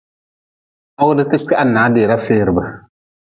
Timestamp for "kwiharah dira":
1.45-2.17